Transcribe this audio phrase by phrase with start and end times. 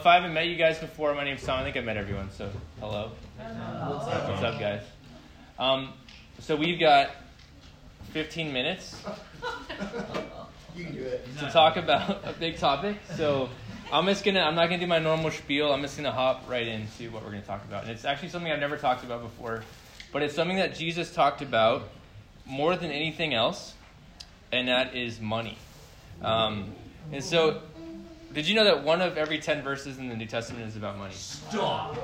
[0.00, 1.60] If I haven't met you guys before, my name's Tom.
[1.60, 2.48] I think I've met everyone, so
[2.80, 3.10] hello.
[3.36, 4.30] What's up?
[4.30, 4.80] What's up, guys?
[5.58, 5.92] Um,
[6.38, 7.10] so we've got
[8.12, 8.96] 15 minutes
[10.74, 11.28] You can do it.
[11.40, 12.96] to talk about a big topic.
[13.14, 13.50] So
[13.92, 15.70] I'm just gonna, I'm not gonna do my normal spiel.
[15.70, 17.82] I'm just gonna hop right into what we're gonna talk about.
[17.82, 19.64] And it's actually something I've never talked about before,
[20.14, 21.90] but it's something that Jesus talked about
[22.46, 23.74] more than anything else,
[24.50, 25.58] and that is money.
[26.22, 26.72] Um,
[27.12, 27.60] and so,
[28.32, 30.98] did you know that one of every 10 verses in the New Testament is about
[30.98, 31.14] money?
[31.14, 31.96] Stop.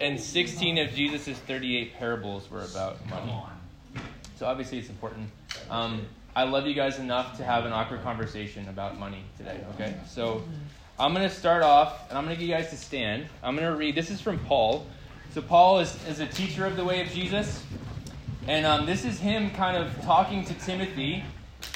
[0.00, 3.22] And 16 of Jesus' 38 parables were about money.
[3.22, 3.52] Come on.
[4.36, 5.28] So obviously it's important.
[5.70, 9.60] Um, I love you guys enough to have an awkward conversation about money today.
[9.74, 10.42] Okay, so
[10.98, 13.26] I'm gonna start off, and I'm gonna get you guys to stand.
[13.42, 13.94] I'm gonna read.
[13.94, 14.86] This is from Paul.
[15.34, 17.62] So Paul is, is a teacher of the way of Jesus,
[18.46, 21.22] and um, this is him kind of talking to Timothy,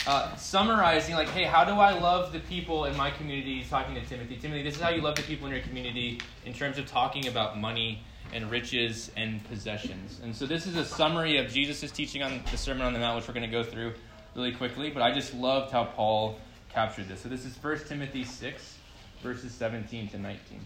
[0.06, 3.64] uh, summarizing like, hey, how do I love the people in my community?
[3.68, 4.36] Talking to Timothy.
[4.36, 7.26] Timothy, this is how you love the people in your community in terms of talking
[7.26, 10.20] about money and riches and possessions.
[10.22, 13.16] And so this is a summary of Jesus' teaching on the Sermon on the Mount,
[13.16, 13.94] which we're going to go through
[14.36, 14.90] really quickly.
[14.90, 17.20] But I just loved how Paul captured this.
[17.20, 18.78] So this is 1 Timothy 6,
[19.22, 20.60] verses 17 to 19.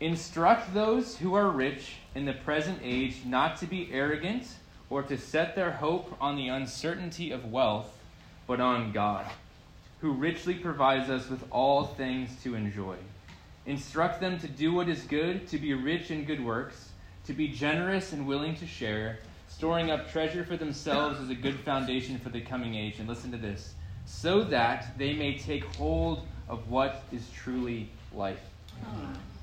[0.00, 4.46] Instruct those who are rich in the present age not to be arrogant
[4.90, 7.96] or to set their hope on the uncertainty of wealth,
[8.46, 9.24] but on God,
[10.00, 12.96] who richly provides us with all things to enjoy.
[13.66, 16.90] Instruct them to do what is good, to be rich in good works,
[17.26, 21.60] to be generous and willing to share, storing up treasure for themselves as a good
[21.60, 22.98] foundation for the coming age.
[22.98, 23.74] And listen to this
[24.06, 28.40] so that they may take hold of what is truly life.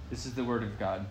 [0.09, 1.06] This is the word of God.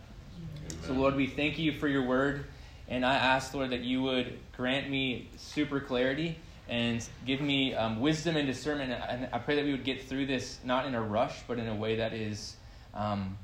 [0.83, 2.45] So, Lord, we thank you for your word.
[2.89, 8.01] And I ask, Lord, that you would grant me super clarity and give me um,
[8.01, 8.93] wisdom and discernment.
[8.93, 11.69] And I pray that we would get through this not in a rush, but in
[11.69, 12.57] a way that is
[12.95, 13.37] um,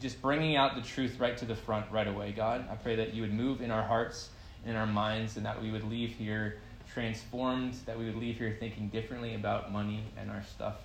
[0.00, 2.66] just bringing out the truth right to the front right away, God.
[2.70, 4.30] I pray that you would move in our hearts
[4.62, 6.58] and in our minds, and that we would leave here
[6.92, 10.76] transformed, that we would leave here thinking differently about money and our stuff,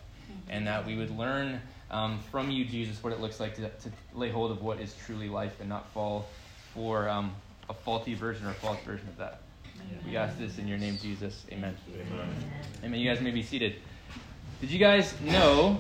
[0.50, 3.92] and that we would learn um, from you, Jesus, what it looks like to, to
[4.14, 6.28] lay hold of what is truly life and not fall
[6.74, 7.34] for um,
[7.72, 9.40] a faulty version or a false version of that.
[10.06, 11.46] We ask this in your name, Jesus.
[11.52, 11.76] Amen.
[12.84, 13.00] Amen.
[13.00, 13.76] You guys may be seated.
[14.60, 15.80] Did you guys know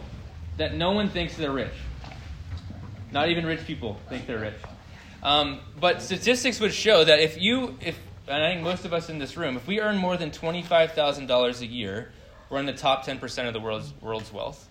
[0.57, 1.74] that no one thinks they're rich?
[3.12, 4.56] Not even rich people think they're rich.
[5.22, 9.09] Um, but statistics would show that if you, if and I think most of us
[9.09, 12.12] in this room, if we earn more than twenty-five thousand dollars a year,
[12.50, 14.69] we're in the top ten percent of the world's world's wealth.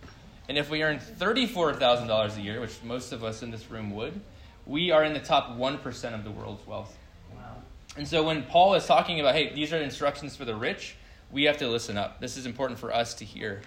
[0.49, 3.71] And if we earn thirty-four thousand dollars a year, which most of us in this
[3.71, 4.19] room would,
[4.67, 6.97] we are in the top one percent of the world's wealth.
[7.97, 10.97] And so when Paul is talking about, hey, these are instructions for the rich,
[11.31, 12.21] we have to listen up.
[12.21, 13.63] This is important for us to hear.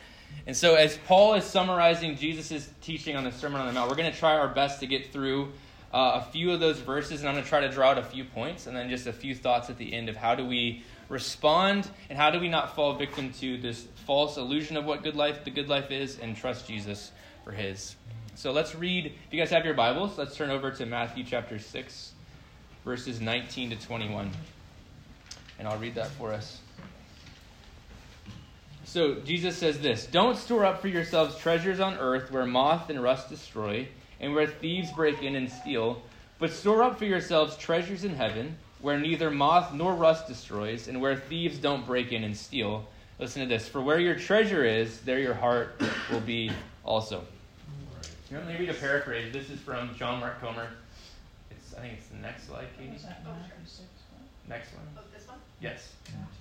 [0.47, 3.95] And so as Paul is summarizing Jesus' teaching on the Sermon on the Mount, we're
[3.95, 5.51] going to try our best to get through
[5.93, 8.03] uh, a few of those verses, and I'm going to try to draw out a
[8.03, 10.83] few points, and then just a few thoughts at the end of how do we
[11.07, 15.15] respond, and how do we not fall victim to this false illusion of what good
[15.15, 17.11] life, the good life is, and trust Jesus
[17.43, 17.95] for his.
[18.33, 19.05] So let's read.
[19.05, 22.12] If you guys have your Bibles, let's turn over to Matthew chapter 6
[22.85, 24.31] verses 19 to 21.
[25.59, 26.59] And I'll read that for us.
[28.85, 33.01] So Jesus says this Don't store up for yourselves treasures on earth where moth and
[33.01, 33.87] rust destroy,
[34.19, 36.01] and where thieves break in and steal,
[36.39, 40.99] but store up for yourselves treasures in heaven where neither moth nor rust destroys, and
[40.99, 42.85] where thieves don't break in and steal.
[43.17, 46.51] Listen to this For where your treasure is, there your heart will be
[46.83, 47.23] also.
[48.29, 49.31] Let me read a paraphrase.
[49.31, 50.67] This is from John Mark Comer.
[51.73, 52.99] It's, I think it's the next slide, Katie.
[53.25, 53.31] Oh,
[54.47, 54.83] next one.
[54.97, 55.37] Oh, this one?
[55.59, 55.93] Yes.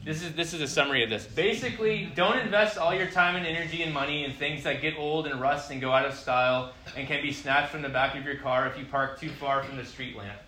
[0.04, 1.26] This is this is a summary of this.
[1.26, 5.26] Basically, don't invest all your time and energy and money in things that get old
[5.26, 8.24] and rust and go out of style and can be snatched from the back of
[8.24, 10.38] your car if you park too far from the street lamp.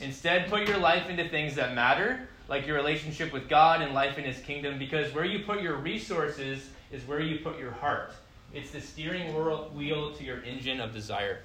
[0.00, 4.16] Instead, put your life into things that matter, like your relationship with God and life
[4.16, 8.12] in His kingdom, because where you put your resources is where you put your heart.
[8.54, 9.32] It's the steering
[9.74, 11.40] wheel to your engine of desire.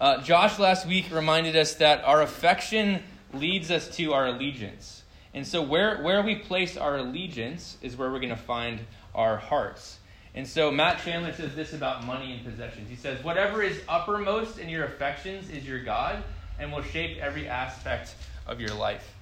[0.00, 3.02] Uh, Josh last week reminded us that our affection
[3.34, 5.02] leads us to our allegiance.
[5.34, 8.80] And so, where, where we place our allegiance is where we're going to find
[9.12, 9.98] our hearts.
[10.36, 12.88] And so, Matt Chandler says this about money and possessions.
[12.88, 16.22] He says, Whatever is uppermost in your affections is your God
[16.60, 18.14] and will shape every aspect
[18.46, 19.14] of your life.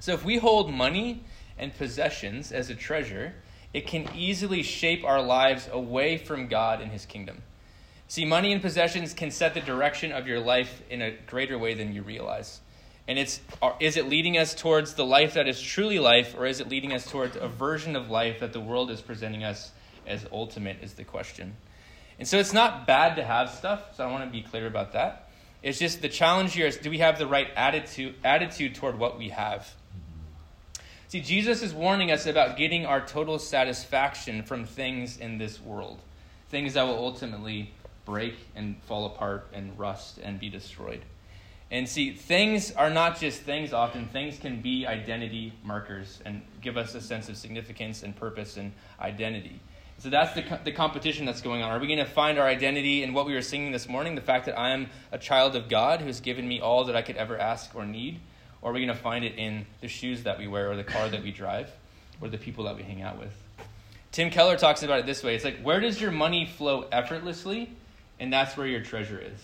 [0.00, 1.24] So, if we hold money
[1.58, 3.34] and possessions as a treasure,
[3.74, 7.42] it can easily shape our lives away from God and His kingdom.
[8.10, 11.74] See, money and possessions can set the direction of your life in a greater way
[11.74, 12.60] than you realize.
[13.06, 16.46] And it's uh, is it leading us towards the life that is truly life, or
[16.46, 19.72] is it leading us towards a version of life that the world is presenting us
[20.06, 20.78] as ultimate?
[20.82, 21.54] Is the question.
[22.18, 24.92] And so it's not bad to have stuff, so I want to be clear about
[24.92, 25.30] that.
[25.62, 29.18] It's just the challenge here is do we have the right attitude attitude toward what
[29.18, 29.70] we have?
[31.08, 36.00] See, Jesus is warning us about getting our total satisfaction from things in this world,
[36.50, 37.72] things that will ultimately
[38.08, 41.02] break and fall apart and rust and be destroyed.
[41.70, 46.78] And see, things are not just things often, things can be identity markers and give
[46.78, 49.60] us a sense of significance and purpose and identity.
[49.98, 51.70] So that's the, the competition that's going on.
[51.70, 54.14] Are we going to find our identity in what we were singing this morning?
[54.14, 56.96] The fact that I am a child of God who has given me all that
[56.96, 58.20] I could ever ask or need?
[58.62, 60.84] Or are we going to find it in the shoes that we wear or the
[60.84, 61.70] car that we drive
[62.20, 63.32] or the people that we hang out with?
[64.12, 67.70] Tim Keller talks about it this way it's like, where does your money flow effortlessly?
[68.20, 69.40] And that's where your treasure is.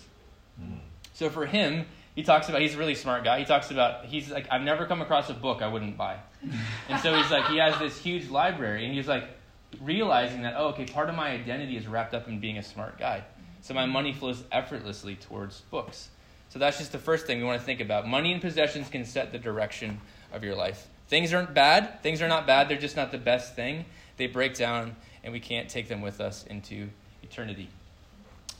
[0.61, 0.79] Mm.
[1.13, 1.85] So for him,
[2.15, 3.39] he talks about he's a really smart guy.
[3.39, 6.17] He talks about he's like I've never come across a book I wouldn't buy,
[6.89, 9.25] and so he's like he has this huge library, and he's like
[9.81, 12.97] realizing that oh okay part of my identity is wrapped up in being a smart
[12.97, 13.23] guy,
[13.61, 16.09] so my money flows effortlessly towards books.
[16.49, 18.07] So that's just the first thing we want to think about.
[18.07, 19.99] Money and possessions can set the direction
[20.31, 20.87] of your life.
[21.09, 22.01] Things aren't bad.
[22.01, 22.69] Things are not bad.
[22.69, 23.83] They're just not the best thing.
[24.15, 26.89] They break down, and we can't take them with us into
[27.23, 27.67] eternity.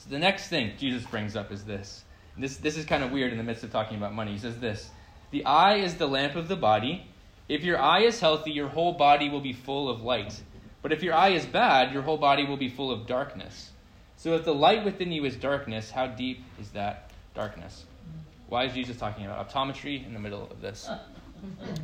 [0.05, 2.05] So the next thing Jesus brings up is this
[2.37, 4.33] this, this is kind of weird in the midst of talking about money.
[4.33, 4.89] He says this
[5.31, 7.07] The eye is the lamp of the body.
[7.47, 10.41] If your eye is healthy, your whole body will be full of light.
[10.81, 13.71] But if your eye is bad, your whole body will be full of darkness.
[14.17, 17.85] So if the light within you is darkness, how deep is that darkness?
[18.47, 20.89] Why is Jesus talking about optometry in the middle of this?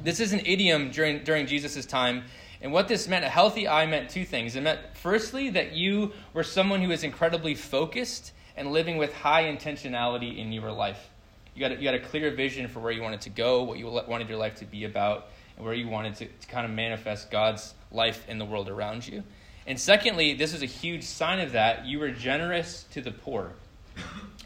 [0.03, 2.23] This is an idiom during, during Jesus' time.
[2.61, 4.55] And what this meant, a healthy eye meant two things.
[4.55, 9.43] It meant, firstly, that you were someone who was incredibly focused and living with high
[9.43, 11.09] intentionality in your life.
[11.55, 13.79] You got, a, you got a clear vision for where you wanted to go, what
[13.79, 16.71] you wanted your life to be about, and where you wanted to, to kind of
[16.71, 19.23] manifest God's life in the world around you.
[19.67, 21.85] And secondly, this is a huge sign of that.
[21.85, 23.53] You were generous to the poor.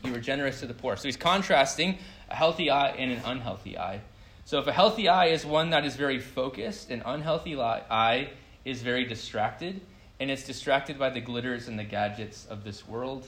[0.04, 0.96] You were generous to the poor.
[0.98, 1.98] So he's contrasting
[2.30, 4.02] a healthy eye and an unhealthy eye.
[4.46, 8.30] So if a healthy eye is one that is very focused, an unhealthy eye
[8.64, 9.82] is very distracted,
[10.20, 13.28] and it's distracted by the glitters and the gadgets of this world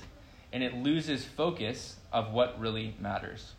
[0.54, 3.54] and it loses focus of what really matters.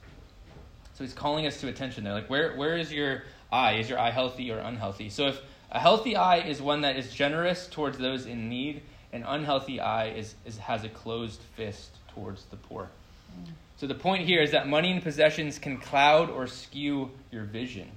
[0.94, 2.12] So he's calling us to attention there.
[2.12, 3.74] Like, where, where is your eye?
[3.74, 5.10] Is your eye healthy or unhealthy?
[5.10, 5.40] So if
[5.70, 8.82] a healthy eye is one that is generous towards those in need,
[9.12, 12.88] an unhealthy eye is, is, has a closed fist towards the poor.
[13.38, 13.52] Mm.
[13.78, 17.88] So the point here is that money and possessions can cloud or skew your vision.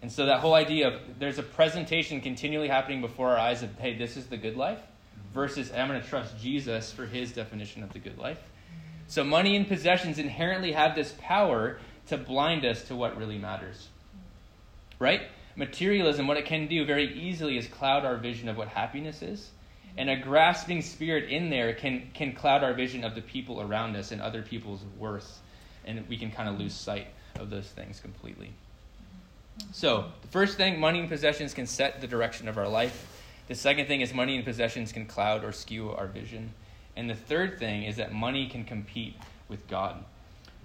[0.00, 3.76] And so that whole idea of there's a presentation continually happening before our eyes of,
[3.78, 4.80] hey, this is the good life
[5.34, 8.38] versus I'm going to trust Jesus for his definition of the good life.
[9.06, 13.88] So, money and possessions inherently have this power to blind us to what really matters.
[14.98, 15.22] Right?
[15.56, 19.50] Materialism, what it can do very easily is cloud our vision of what happiness is.
[19.98, 23.96] And a grasping spirit in there can, can cloud our vision of the people around
[23.96, 25.40] us and other people's worth.
[25.84, 28.52] And we can kind of lose sight of those things completely.
[29.72, 33.08] So, the first thing, money and possessions can set the direction of our life.
[33.48, 36.54] The second thing is money and possessions can cloud or skew our vision.
[36.94, 39.16] And the third thing is that money can compete
[39.48, 40.04] with God.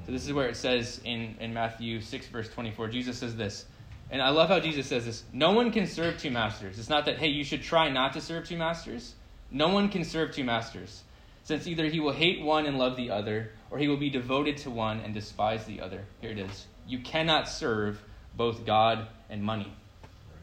[0.05, 3.65] So this is where it says in, in Matthew 6, verse 24, Jesus says this.
[4.11, 5.23] And I love how Jesus says this.
[5.33, 6.77] No one can serve two masters.
[6.77, 9.15] It's not that, hey, you should try not to serve two masters.
[9.53, 11.03] No one can serve two masters,
[11.43, 14.57] since either he will hate one and love the other, or he will be devoted
[14.57, 16.03] to one and despise the other.
[16.19, 16.65] Here it is.
[16.87, 18.03] You cannot serve
[18.35, 19.71] both God and money,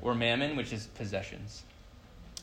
[0.00, 1.64] or mammon, which is possessions.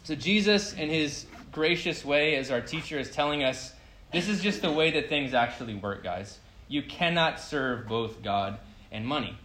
[0.04, 3.74] So, Jesus, in his gracious way, as our teacher is telling us,
[4.12, 6.40] this is just the way that things actually work, guys.
[6.68, 8.60] You cannot serve both God
[8.92, 9.38] and money.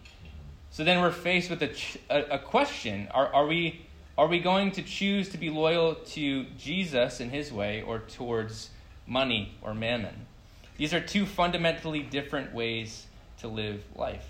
[0.73, 1.71] So then we're faced with a,
[2.09, 3.85] a, a question are, are, we,
[4.17, 8.69] are we going to choose to be loyal to Jesus in his way or towards
[9.07, 10.27] money or mammon?
[10.77, 13.05] These are two fundamentally different ways
[13.39, 14.25] to live life.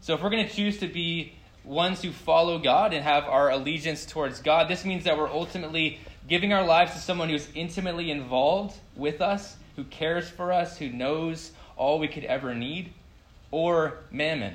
[0.00, 3.50] So if we're going to choose to be ones who follow God and have our
[3.50, 4.68] allegiance towards God.
[4.68, 9.56] This means that we're ultimately giving our lives to someone who's intimately involved with us,
[9.76, 12.92] who cares for us, who knows all we could ever need,
[13.50, 14.54] or mammon,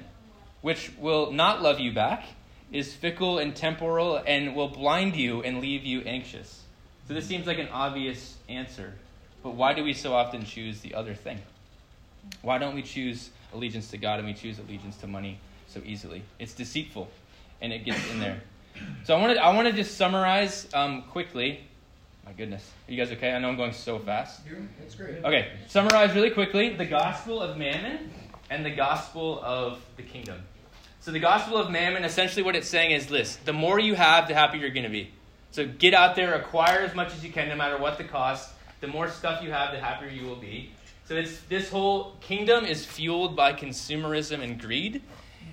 [0.62, 2.26] which will not love you back,
[2.72, 6.64] is fickle and temporal, and will blind you and leave you anxious.
[7.08, 8.94] So this seems like an obvious answer,
[9.44, 11.40] but why do we so often choose the other thing?
[12.42, 16.24] Why don't we choose allegiance to God and we choose allegiance to money so easily.
[16.40, 17.10] It's deceitful,
[17.62, 18.42] and it gets in there.
[19.04, 21.62] So I want to I want to just summarize um, quickly.
[22.26, 23.32] My goodness, are you guys okay?
[23.32, 24.42] I know I'm going so fast.
[24.80, 25.24] That's great.
[25.24, 28.12] Okay, summarize really quickly the gospel of mammon
[28.50, 30.40] and the gospel of the kingdom.
[31.02, 34.28] So the gospel of mammon, essentially what it's saying is this: the more you have,
[34.28, 35.12] the happier you're going to be.
[35.52, 38.52] So get out there, acquire as much as you can, no matter what the cost.
[38.82, 40.72] the more stuff you have, the happier you will be.
[41.06, 45.02] So it's this whole kingdom is fueled by consumerism and greed.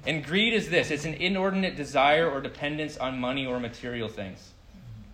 [0.06, 4.52] And greed is this it's an inordinate desire or dependence on money or material things.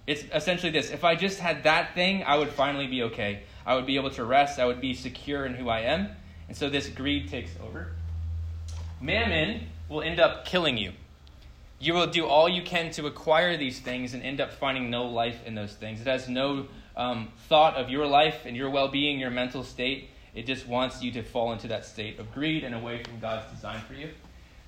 [0.06, 3.44] It's essentially this if I just had that thing, I would finally be okay.
[3.64, 6.08] I would be able to rest, I would be secure in who I am.
[6.48, 7.92] And so this greed takes over.
[9.00, 10.92] Mammon will end up killing you.
[11.78, 15.04] You will do all you can to acquire these things and end up finding no
[15.04, 16.00] life in those things.
[16.00, 20.08] It has no um, thought of your life and your well being, your mental state.
[20.34, 23.52] It just wants you to fall into that state of greed and away from God's
[23.52, 24.08] design for you.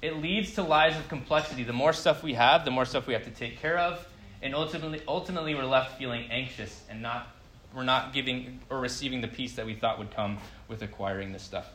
[0.02, 1.62] It leads to lives of complexity.
[1.62, 4.06] The more stuff we have, the more stuff we have to take care of,
[4.42, 7.28] and ultimately, ultimately we're left feeling anxious and not
[7.74, 10.38] we're not giving or receiving the peace that we thought would come
[10.68, 11.70] with acquiring this stuff.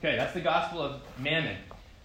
[0.00, 1.56] Okay, that's the gospel of mammon.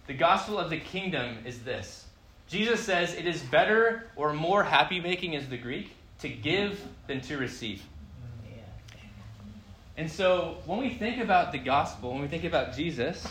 [0.06, 2.04] The gospel of the kingdom is this.
[2.48, 7.20] Jesus says it is better or more happy making is the Greek to give than
[7.22, 7.82] to receive.
[9.96, 13.26] And so when we think about the gospel, when we think about Jesus,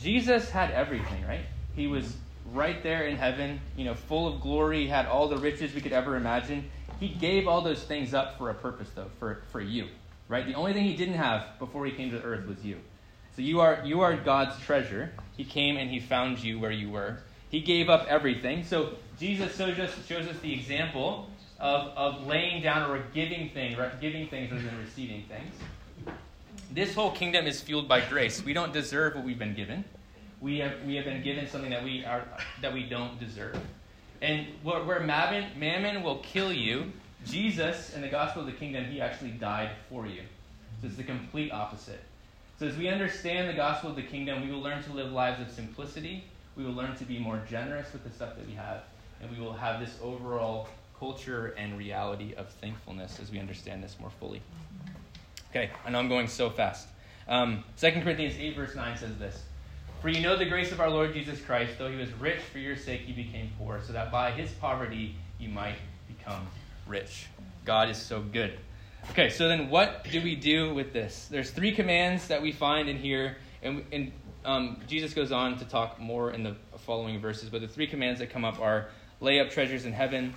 [0.00, 1.44] Jesus had everything, right?
[1.76, 2.16] He was
[2.52, 5.92] right there in heaven, you know, full of glory, had all the riches we could
[5.92, 6.70] ever imagine.
[6.98, 9.88] He gave all those things up for a purpose, though, for, for you,
[10.28, 10.46] right?
[10.46, 12.78] The only thing he didn't have before he came to earth was you.
[13.36, 15.12] So you are, you are God's treasure.
[15.40, 17.16] He came and he found you where you were.
[17.48, 18.62] He gave up everything.
[18.62, 23.78] So Jesus so just shows us the example of, of laying down or giving things,
[24.02, 25.54] giving things rather than receiving things.
[26.70, 28.44] This whole kingdom is fueled by grace.
[28.44, 29.82] We don't deserve what we've been given.
[30.42, 32.22] We have, we have been given something that we, are,
[32.60, 33.58] that we don't deserve.
[34.20, 36.92] And where, where mammon, mammon will kill you,
[37.24, 40.20] Jesus, in the gospel of the kingdom, he actually died for you.
[40.82, 42.04] So it's the complete opposite.
[42.60, 45.40] So as we understand the gospel of the kingdom, we will learn to live lives
[45.40, 46.24] of simplicity.
[46.56, 48.82] We will learn to be more generous with the stuff that we have.
[49.22, 53.96] And we will have this overall culture and reality of thankfulness as we understand this
[53.98, 54.42] more fully.
[55.50, 56.88] Okay, I know I'm going so fast.
[57.28, 59.42] Um, 2 Corinthians 8, verse 9 says this
[60.02, 62.58] For you know the grace of our Lord Jesus Christ, though he was rich, for
[62.58, 65.76] your sake he became poor, so that by his poverty you might
[66.06, 66.46] become
[66.86, 67.24] rich.
[67.64, 68.58] God is so good.
[69.08, 71.26] Okay, so then what do we do with this?
[71.30, 74.12] There's three commands that we find in here, and, and
[74.44, 78.20] um, Jesus goes on to talk more in the following verses, but the three commands
[78.20, 78.88] that come up are
[79.20, 80.34] lay up treasures in heaven,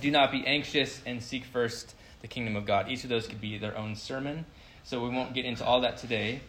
[0.00, 2.90] do not be anxious, and seek first the kingdom of God.
[2.90, 4.44] Each of those could be their own sermon,
[4.84, 6.40] so we won't get into all that today.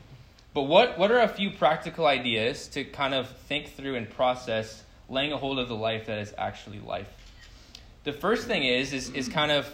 [0.54, 4.84] But what, what are a few practical ideas to kind of think through and process
[5.08, 7.08] laying a hold of the life that is actually life?
[8.04, 9.74] The first thing is, is, is kind of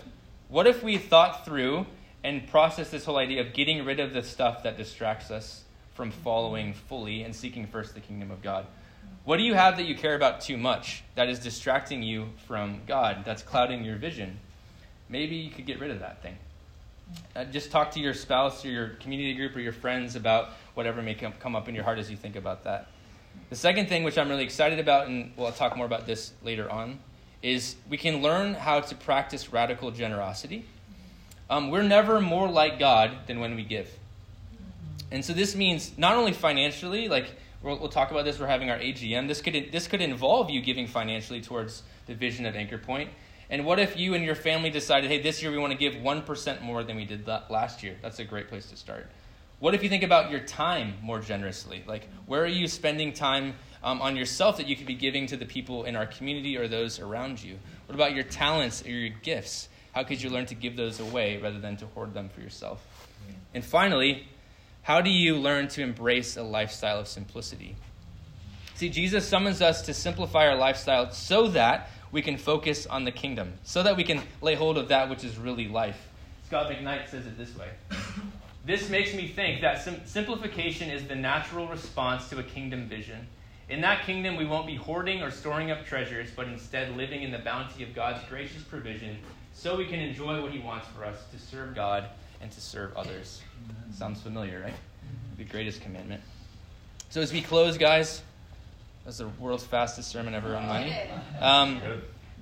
[0.56, 1.86] what if we thought through
[2.24, 5.64] and processed this whole idea of getting rid of the stuff that distracts us
[5.96, 8.66] from following fully and seeking first the kingdom of God?
[9.26, 12.80] What do you have that you care about too much that is distracting you from
[12.88, 14.40] God, that's clouding your vision?
[15.10, 16.38] maybe you could get rid of that thing.
[17.36, 21.02] Uh, just talk to your spouse or your community group or your friends about whatever
[21.02, 22.88] may come, come up in your heart as you think about that.
[23.50, 26.72] The second thing, which I'm really excited about, and we'll talk more about this later
[26.72, 27.00] on,
[27.46, 30.66] is we can learn how to practice radical generosity.
[31.48, 33.88] Um, we're never more like God than when we give.
[35.12, 37.28] And so this means not only financially, like
[37.62, 39.28] we'll, we'll talk about this, we're having our AGM.
[39.28, 43.12] This could, this could involve you giving financially towards the vision of Anchor Point.
[43.52, 45.94] And what if you and your family decided, hey, this year we want to give
[45.94, 47.96] 1% more than we did last year?
[48.02, 49.06] That's a great place to start.
[49.60, 51.84] What if you think about your time more generously?
[51.86, 53.54] Like, where are you spending time
[53.86, 56.68] um, on yourself that you could be giving to the people in our community or
[56.68, 57.58] those around you?
[57.86, 59.70] What about your talents or your gifts?
[59.94, 62.86] How could you learn to give those away rather than to hoard them for yourself?
[63.54, 64.28] And finally,
[64.82, 67.76] how do you learn to embrace a lifestyle of simplicity?
[68.74, 73.12] See, Jesus summons us to simplify our lifestyle so that we can focus on the
[73.12, 76.10] kingdom, so that we can lay hold of that which is really life.
[76.48, 77.70] Scot McKnight says it this way
[78.66, 83.28] This makes me think that sim- simplification is the natural response to a kingdom vision.
[83.68, 87.32] In that kingdom, we won't be hoarding or storing up treasures, but instead living in
[87.32, 89.18] the bounty of God's gracious provision
[89.54, 92.10] so we can enjoy what He wants for us to serve God
[92.42, 93.42] and to serve others.
[93.92, 94.74] Sounds familiar, right?
[95.38, 96.22] The greatest commandment.
[97.10, 98.22] So, as we close, guys,
[99.04, 100.96] that's the world's fastest sermon ever on money.
[101.40, 101.82] Um,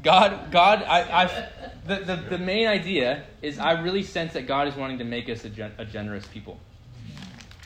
[0.02, 1.50] God, God, I, I,
[1.88, 5.30] the, the, the main idea is I really sense that God is wanting to make
[5.30, 6.60] us a, gen, a generous people.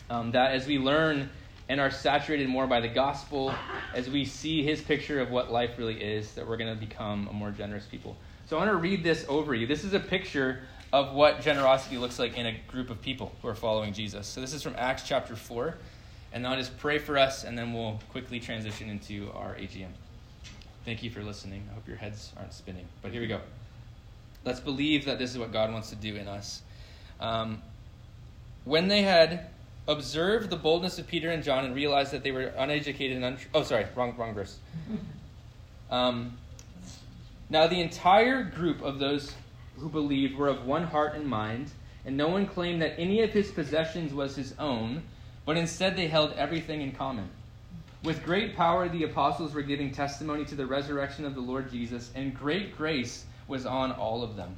[0.09, 1.29] Um, that as we learn
[1.69, 3.53] and are saturated more by the gospel,
[3.93, 7.27] as we see his picture of what life really is, that we're going to become
[7.29, 8.15] a more generous people.
[8.45, 9.67] So I want to read this over you.
[9.67, 10.61] This is a picture
[10.93, 14.25] of what generosity looks like in a group of people who are following Jesus.
[14.27, 15.75] So this is from Acts chapter 4.
[16.33, 19.89] And I'll just pray for us, and then we'll quickly transition into our AGM.
[20.85, 21.67] Thank you for listening.
[21.69, 22.85] I hope your heads aren't spinning.
[23.01, 23.41] But here we go.
[24.45, 26.61] Let's believe that this is what God wants to do in us.
[27.19, 27.61] Um,
[28.65, 29.49] when they had
[29.87, 33.47] observed the boldness of Peter and John and realized that they were uneducated and untr-
[33.53, 34.57] oh, sorry, wrong, wrong verse.
[35.89, 36.37] Um,
[37.49, 39.33] now the entire group of those
[39.77, 41.71] who believed were of one heart and mind,
[42.05, 45.03] and no one claimed that any of his possessions was his own,
[45.45, 47.29] but instead they held everything in common.
[48.03, 52.11] With great power, the apostles were giving testimony to the resurrection of the Lord Jesus,
[52.15, 54.57] and great grace was on all of them.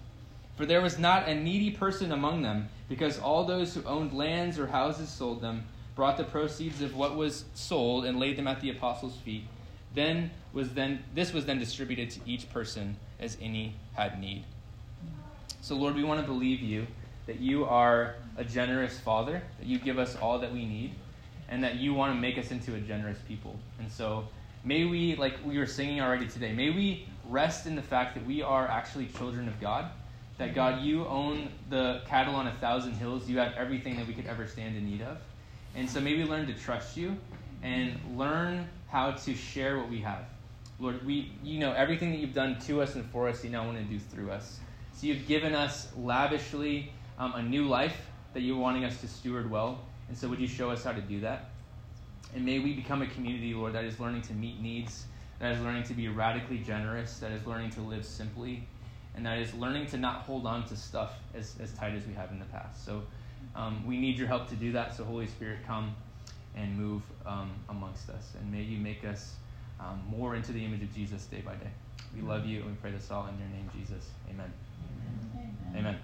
[0.59, 4.59] For there was not a needy person among them, because all those who owned lands
[4.59, 5.63] or houses sold them,
[5.95, 9.45] brought the proceeds of what was sold, and laid them at the apostles' feet.
[9.95, 14.43] Then was then this was then distributed to each person as any had need.
[15.61, 16.87] So Lord, we want to believe you
[17.25, 20.91] that you are a generous Father, that you give us all that we need,
[21.47, 23.57] and that you want to make us into a generous people.
[23.79, 24.27] And so
[24.65, 28.25] may we, like we were singing already today, may we rest in the fact that
[28.25, 29.89] we are actually children of God.
[30.39, 33.29] That God, you own the cattle on a thousand hills.
[33.29, 35.17] You have everything that we could ever stand in need of.
[35.75, 37.15] And so may we learn to trust you
[37.61, 40.23] and learn how to share what we have.
[40.79, 43.65] Lord, we you know everything that you've done to us and for us, you now
[43.65, 44.59] want to do through us.
[44.93, 49.51] So you've given us lavishly um, a new life that you're wanting us to steward
[49.51, 49.79] well.
[50.07, 51.49] And so would you show us how to do that?
[52.33, 55.05] And may we become a community, Lord, that is learning to meet needs,
[55.39, 58.63] that is learning to be radically generous, that is learning to live simply,
[59.15, 62.13] and that is learning to not hold on to stuff as, as tight as we
[62.13, 62.85] have in the past.
[62.85, 63.03] So
[63.55, 64.95] um, we need your help to do that.
[64.95, 65.95] So, Holy Spirit, come
[66.55, 68.33] and move um, amongst us.
[68.39, 69.35] And may you make us
[69.79, 71.71] um, more into the image of Jesus day by day.
[72.15, 74.09] We love you and we pray this all in your name, Jesus.
[74.29, 74.51] Amen.
[75.71, 75.77] Amen.
[75.77, 75.99] Amen.